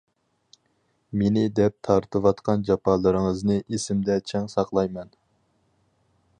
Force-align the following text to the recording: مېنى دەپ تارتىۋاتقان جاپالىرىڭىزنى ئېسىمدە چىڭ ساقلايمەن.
مېنى 1.21 1.43
دەپ 1.59 1.75
تارتىۋاتقان 1.87 2.65
جاپالىرىڭىزنى 2.71 3.61
ئېسىمدە 3.61 4.17
چىڭ 4.33 4.51
ساقلايمەن. 4.57 5.17